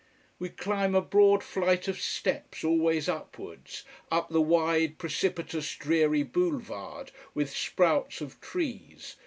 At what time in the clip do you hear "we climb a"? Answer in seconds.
0.39-1.01